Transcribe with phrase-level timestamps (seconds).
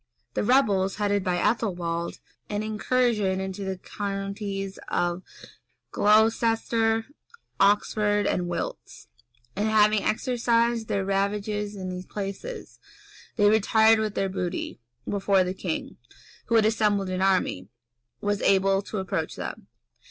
[0.33, 2.17] The rebels, headed by Ethelwald,
[2.49, 5.21] made an incursion into the counties of
[5.91, 7.05] Glocester,
[7.59, 9.07] Oxford, and Wilts;
[9.55, 12.79] and having exercised their ravages in these places,
[13.35, 15.97] they retired with their booty, before the king,
[16.47, 17.67] who had assembled an army,
[18.21, 19.67] was able to approach them.